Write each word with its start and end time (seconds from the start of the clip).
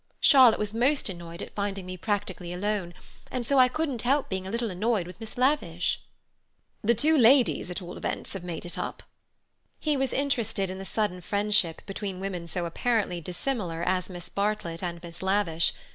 Charlotte 0.19 0.57
was 0.57 0.73
most 0.73 1.09
annoyed 1.09 1.43
at 1.43 1.53
finding 1.53 1.85
me 1.85 1.95
practically 1.95 2.51
alone, 2.51 2.95
and 3.29 3.45
so 3.45 3.59
I 3.59 3.67
couldn't 3.67 4.01
help 4.01 4.29
being 4.29 4.47
a 4.47 4.49
little 4.49 4.71
annoyed 4.71 5.05
with 5.05 5.19
Miss 5.19 5.37
Lavish." 5.37 6.01
"The 6.83 6.95
two 6.95 7.15
ladies, 7.15 7.69
at 7.69 7.83
all 7.83 7.95
events, 7.97 8.33
have 8.33 8.43
made 8.43 8.65
it 8.65 8.79
up." 8.79 9.03
He 9.79 9.95
was 9.95 10.11
interested 10.11 10.71
in 10.71 10.79
the 10.79 10.85
sudden 10.85 11.21
friendship 11.21 11.85
between 11.85 12.19
women 12.19 12.47
so 12.47 12.65
apparently 12.65 13.21
dissimilar 13.21 13.83
as 13.85 14.09
Miss 14.09 14.27
Bartlett 14.27 14.81
and 14.81 15.03
Miss 15.03 15.21
Lavish. 15.21 15.71